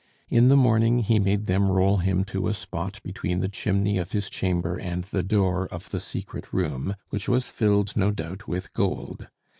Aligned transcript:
In 0.29 0.47
the 0.47 0.57
morning 0.57 0.97
he 1.03 1.19
made 1.19 1.45
them 1.45 1.69
roll 1.69 1.97
him 1.97 2.23
to 2.23 2.47
a 2.47 2.55
spot 2.55 2.99
between 3.03 3.39
the 3.39 3.47
chimney 3.47 3.99
of 3.99 4.13
his 4.13 4.31
chamber 4.31 4.75
and 4.79 5.03
the 5.03 5.21
door 5.21 5.67
of 5.67 5.91
the 5.91 5.99
secret 5.99 6.51
room, 6.51 6.95
which 7.09 7.29
was 7.29 7.51
filled, 7.51 7.95
no 7.95 8.09
doubt, 8.09 8.47
with 8.47 8.73
gold. 8.73 9.27